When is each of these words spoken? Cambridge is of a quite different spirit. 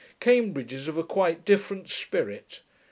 Cambridge 0.19 0.73
is 0.73 0.87
of 0.87 0.97
a 0.97 1.03
quite 1.03 1.45
different 1.45 1.87
spirit. 1.87 2.63